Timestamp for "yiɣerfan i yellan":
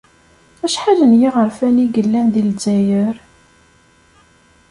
1.21-2.27